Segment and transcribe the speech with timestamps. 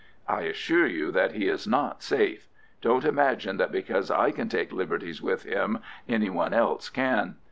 [0.27, 2.47] "I assure you that he is not safe.
[2.81, 5.77] Don't imagine that because I can take liberties with him
[6.09, 7.35] any one else can.